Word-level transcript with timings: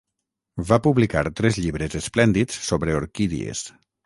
Va 0.69 0.79
publicar 0.87 1.23
tres 1.41 1.59
llibres 1.65 1.99
esplèndids 2.01 2.59
sobre 2.71 2.97
orquídies. 3.03 3.65